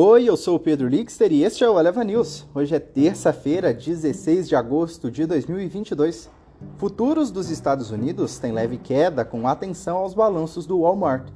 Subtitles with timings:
[0.00, 2.46] Oi, eu sou o Pedro Lixter e este é o Eleva News.
[2.54, 6.30] Hoje é terça-feira, 16 de agosto de 2022.
[6.76, 11.26] Futuros dos Estados Unidos têm leve queda com atenção aos balanços do Walmart,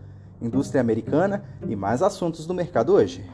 [0.40, 3.28] indústria americana e mais assuntos do mercado hoje.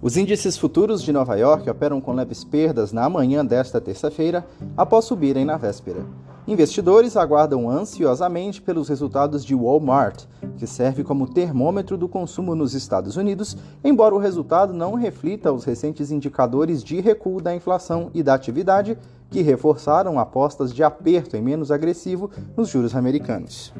[0.00, 5.04] Os índices futuros de Nova York operam com leves perdas na manhã desta terça-feira, após
[5.04, 6.06] subirem na véspera.
[6.46, 10.24] Investidores aguardam ansiosamente pelos resultados de Walmart,
[10.58, 15.64] que serve como termômetro do consumo nos Estados Unidos, embora o resultado não reflita os
[15.64, 18.98] recentes indicadores de recuo da inflação e da atividade,
[19.30, 23.72] que reforçaram apostas de aperto e menos agressivo nos juros americanos.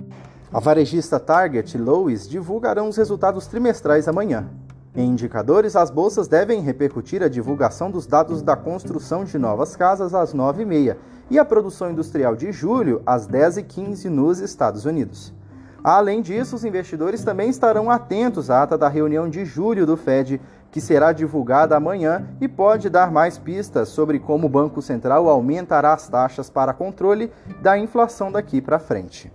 [0.50, 4.48] A varejista Target e Lowe's divulgarão os resultados trimestrais amanhã.
[4.96, 10.14] Em indicadores, as bolsas devem repercutir a divulgação dos dados da construção de novas casas
[10.14, 10.96] às 9h30
[11.30, 15.32] e a produção industrial de julho às 10h15 nos Estados Unidos.
[15.82, 20.40] Além disso, os investidores também estarão atentos à ata da reunião de julho do Fed,
[20.70, 25.92] que será divulgada amanhã e pode dar mais pistas sobre como o Banco Central aumentará
[25.92, 29.30] as taxas para controle da inflação daqui para frente.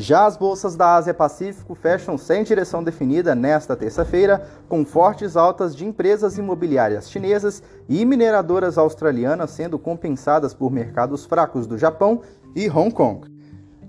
[0.00, 5.76] Já as bolsas da Ásia Pacífico fecham sem direção definida nesta terça-feira, com fortes altas
[5.76, 12.22] de empresas imobiliárias chinesas e mineradoras australianas sendo compensadas por mercados fracos do Japão
[12.56, 13.28] e Hong Kong.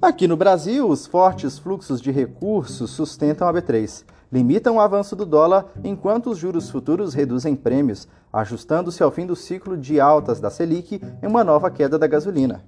[0.01, 5.25] Aqui no Brasil, os fortes fluxos de recursos sustentam a B3, limitam o avanço do
[5.25, 10.49] dólar enquanto os juros futuros reduzem prêmios, ajustando-se ao fim do ciclo de altas da
[10.49, 12.65] Selic em uma nova queda da gasolina.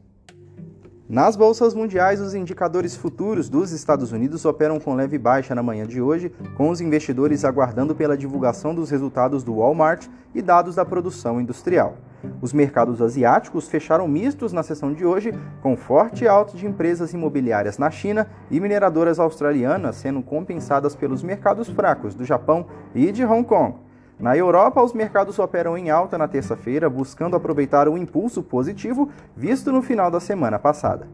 [1.13, 5.85] Nas bolsas mundiais, os indicadores futuros dos Estados Unidos operam com leve baixa na manhã
[5.85, 10.83] de hoje, com os investidores aguardando pela divulgação dos resultados do Walmart e dados da
[10.83, 11.97] produção industrial.
[12.41, 17.77] Os mercados asiáticos fecharam mistos na sessão de hoje, com forte alta de empresas imobiliárias
[17.77, 23.47] na China e mineradoras australianas sendo compensadas pelos mercados fracos do Japão e de Hong
[23.47, 23.82] Kong.
[24.23, 29.69] Na Europa, os mercados operam em alta na terça-feira, buscando aproveitar o impulso positivo visto
[29.69, 31.09] no final da semana passada.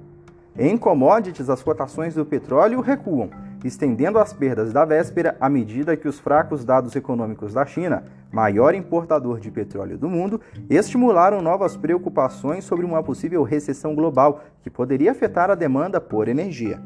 [0.55, 3.31] Em commodities, as cotações do petróleo recuam,
[3.65, 8.75] estendendo as perdas da véspera à medida que os fracos dados econômicos da China, maior
[8.75, 10.39] importador de petróleo do mundo,
[10.69, 16.79] estimularam novas preocupações sobre uma possível recessão global que poderia afetar a demanda por energia.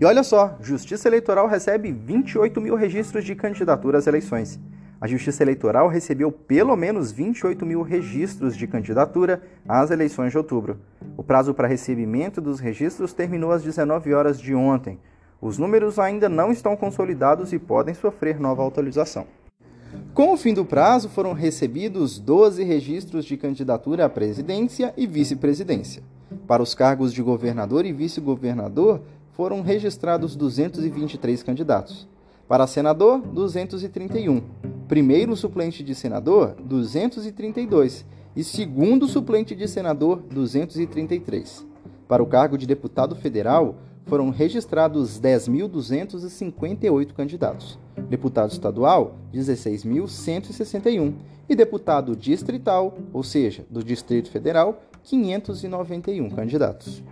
[0.00, 4.58] E olha só, Justiça Eleitoral recebe 28 mil registros de candidatura às eleições
[5.02, 10.78] a Justiça Eleitoral recebeu pelo menos 28 mil registros de candidatura às eleições de outubro.
[11.16, 15.00] O prazo para recebimento dos registros terminou às 19 horas de ontem.
[15.40, 19.26] Os números ainda não estão consolidados e podem sofrer nova atualização.
[20.14, 26.00] Com o fim do prazo, foram recebidos 12 registros de candidatura à presidência e vice-presidência.
[26.46, 29.00] Para os cargos de governador e vice-governador,
[29.32, 32.06] foram registrados 223 candidatos.
[32.46, 34.61] Para senador, 231
[34.92, 38.04] primeiro suplente de senador, 232,
[38.36, 41.66] e segundo suplente de senador, 233.
[42.06, 47.78] Para o cargo de deputado federal, foram registrados 10.258 candidatos.
[48.10, 51.14] Deputado estadual, 16.161.
[51.48, 57.02] E deputado distrital, ou seja, do Distrito Federal, 591 candidatos.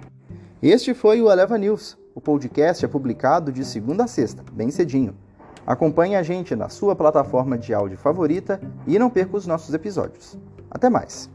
[0.62, 1.96] Este foi o Eleva News.
[2.14, 5.14] O podcast é publicado de segunda a sexta, bem cedinho.
[5.70, 10.36] Acompanhe a gente na sua plataforma de áudio favorita e não perca os nossos episódios.
[10.68, 11.30] Até mais!